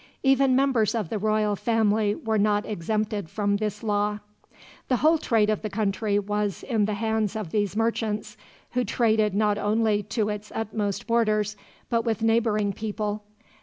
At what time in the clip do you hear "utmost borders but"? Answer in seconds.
10.55-12.01